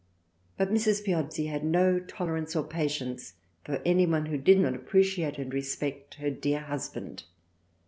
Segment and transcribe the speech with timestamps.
[0.57, 1.03] But Mrs.
[1.03, 5.37] Piozzi had t 54 THRALIANA no tolerance or patience for anyone who did not appreciate
[5.37, 7.25] and respect her dear husband.